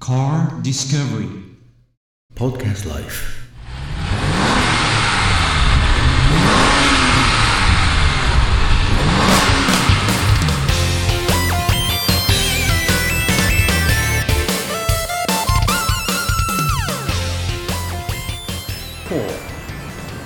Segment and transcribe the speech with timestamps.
[0.00, 1.28] Car Discovery
[2.34, 3.36] Podcast Life.
[19.08, 19.20] ほう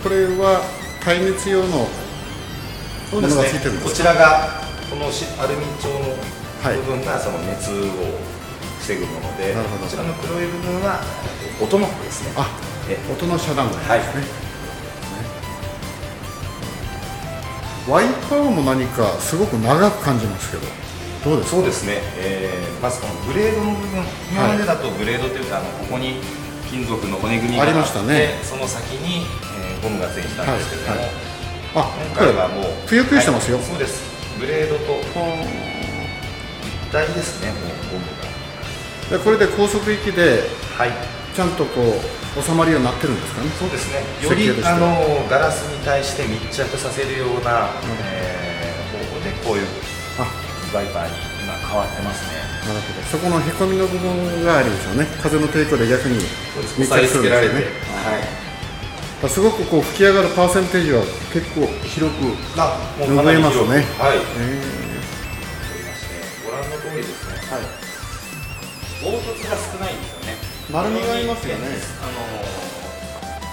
[0.03, 0.61] これは
[1.03, 1.87] 耐熱用の
[3.11, 3.81] そうですものがついてるんね。
[3.81, 4.61] ですかこちらが
[4.91, 6.17] このしアルミ調の
[6.63, 7.75] はい部分がその熱を
[8.81, 11.01] 防ぐもので、こちらの黒い部分は
[11.61, 12.33] 音ノックですね。
[12.37, 12.49] あ
[12.89, 14.01] え音の遮断がはい。
[17.89, 20.63] ワイパーも何かすごく長く感じますけど
[21.25, 21.57] どうですか？
[21.57, 22.01] そうですね。
[22.17, 26.21] えーまずこのブレードの部分、今までだとブレードというかあのここに
[26.71, 29.25] 金属の骨組みがありましたねその先に、
[29.61, 31.15] えーゴムがついてたんですけれども、はいはい
[31.77, 34.03] あ今回はもうぷよぷよしてますよはいそうです。
[34.39, 37.51] ブレードと一体ですね。
[37.51, 37.61] もう
[37.93, 38.34] ゴムが。
[39.11, 40.43] でこれで高速域で
[40.77, 40.93] はい。
[41.35, 43.51] ちゃんとこう収まるようになってるんですかね？
[43.59, 44.03] そうですね。
[44.23, 47.71] よりあのガラスに対して密着させるような、
[48.07, 49.67] えー方法でこういう
[50.19, 50.27] あ。
[50.75, 52.39] ワイパーに今変わってますね。
[52.67, 53.07] なるほど。
[53.07, 55.07] そこのへこみの部分があるでしょうね。
[55.23, 56.17] 風の抵抗で逆に
[56.79, 57.61] 密押さえつけられて、ね。
[57.63, 59.29] はい。
[59.29, 61.03] すごくこう吹き上がるパーセンテージは
[61.33, 63.87] 結構広くあ、も拭えますね。
[63.99, 64.19] はい。
[64.19, 64.59] え
[65.71, 66.15] 取りまして、
[66.47, 67.35] ご覧の通りですね。
[67.51, 67.94] はい
[69.05, 70.41] 凹凸が少ないんですよね。
[70.73, 71.69] 丸みがありますよね
[72.01, 72.25] あの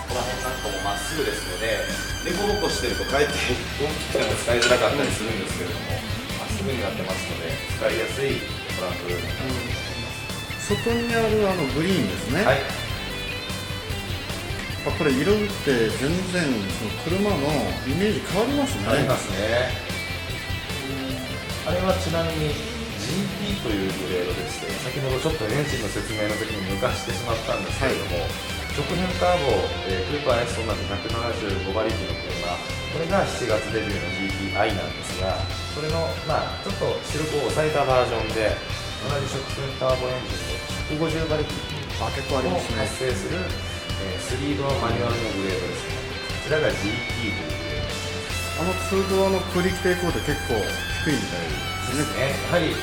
[0.08, 1.84] この辺なんかもまっすぐですので、
[2.24, 5.92] 凸凹してるとかえって大きくても使いづらかったりするんですけれども、
[6.40, 8.40] まっすぐになってますので、使いやすい
[8.80, 10.72] トランクになってます。
[10.72, 12.64] 外にあるあのグリーンですね、はい。
[14.88, 15.36] あこれ色っ
[15.68, 16.48] て全然
[16.80, 17.36] その車の
[17.88, 19.92] イメージ変わりますねありますね。
[21.68, 22.71] あれはちなみに
[23.12, 28.24] GP というグレードでして、先ほどちょっとエンジンの説明の時に抜かしてしまったんですけれども、
[28.72, 29.52] 直変ターボ、
[29.92, 32.56] えークーパー S と同じ175馬力の車、
[32.96, 35.36] これが7月デビューの GPI なんですが、
[35.76, 38.56] それの、まあ、ちょっと出力を抑えたバージョンで、
[39.04, 43.44] 同じ直線ターボエンジンで150馬力を発生する、
[44.08, 46.00] えー、3ドアマニュアルのグレードですね。
[46.48, 48.01] こちらが GT というグレードです。
[48.62, 50.54] あの2ドアの空力抵抗って結構
[51.04, 52.28] 低いみたいですね。
[52.28, 52.76] ね、やはり